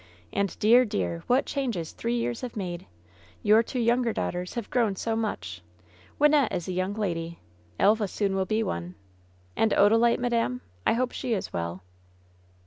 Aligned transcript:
"And 0.33 0.57
dear, 0.57 0.83
dear, 0.83 1.23
what 1.27 1.45
changes 1.45 1.91
three 1.91 2.15
years 2.17 2.41
have 2.41 2.55
made! 2.55 2.87
Your 3.43 3.61
two 3.61 3.77
younger 3.77 4.11
daughters 4.13 4.55
have 4.55 4.71
grown 4.71 4.95
so 4.95 5.15
much! 5.15 5.61
Wynnette 6.19 6.51
is 6.51 6.67
a 6.67 6.71
young 6.73 6.95
lady. 6.95 7.37
Elva 7.79 8.07
soon 8.07 8.35
will 8.35 8.47
be 8.47 8.63
one. 8.63 8.95
And 9.55 9.73
Odalite, 9.73 10.17
madam? 10.17 10.61
I 10.87 10.93
hope 10.93 11.11
she 11.11 11.35
is 11.35 11.53
well." 11.53 11.83